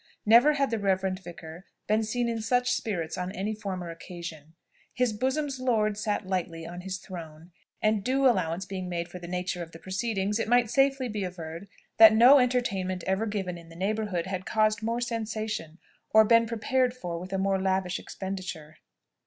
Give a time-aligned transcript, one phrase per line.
[0.25, 4.55] Never had the reverend vicar been seen in such spirits on any former occasion;
[4.95, 7.51] "His bosom's lord sat lightly on his throne;"
[7.83, 11.23] and (due allowance being made for the nature of the proceedings) it might safely be
[11.23, 11.67] averred,
[11.97, 15.77] that no entertainment ever given in the neighbourhood had caused more sensation,
[16.09, 18.77] or been prepared for with a more lavish expenditure.